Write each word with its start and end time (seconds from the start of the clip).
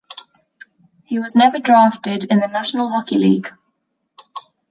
He 1.03 1.19
was 1.19 1.35
never 1.35 1.59
drafted 1.59 2.23
in 2.23 2.39
the 2.39 2.47
National 2.47 2.89
Hockey 2.89 3.19
League. 3.19 3.51